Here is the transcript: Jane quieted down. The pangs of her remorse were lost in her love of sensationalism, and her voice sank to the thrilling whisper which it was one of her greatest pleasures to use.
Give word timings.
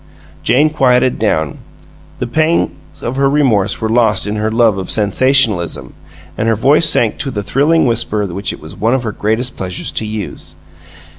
Jane 0.41 0.71
quieted 0.71 1.19
down. 1.19 1.59
The 2.17 2.25
pangs 2.25 3.03
of 3.03 3.17
her 3.17 3.29
remorse 3.29 3.79
were 3.79 3.87
lost 3.87 4.25
in 4.25 4.35
her 4.37 4.49
love 4.49 4.79
of 4.79 4.89
sensationalism, 4.89 5.93
and 6.35 6.47
her 6.47 6.55
voice 6.55 6.89
sank 6.89 7.19
to 7.19 7.29
the 7.29 7.43
thrilling 7.43 7.85
whisper 7.85 8.25
which 8.25 8.51
it 8.51 8.59
was 8.59 8.75
one 8.75 8.95
of 8.95 9.03
her 9.03 9.11
greatest 9.11 9.57
pleasures 9.57 9.91
to 9.91 10.05
use. 10.07 10.55